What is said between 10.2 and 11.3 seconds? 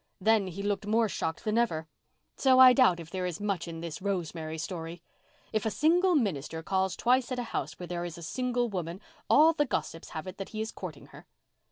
it he is courting her."